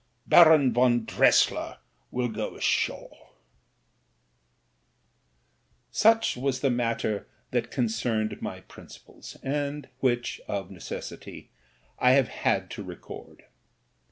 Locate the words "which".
9.99-10.41